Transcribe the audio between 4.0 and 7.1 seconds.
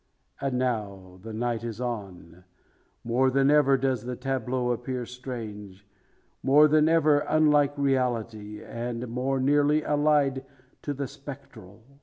the tableau appear strange more than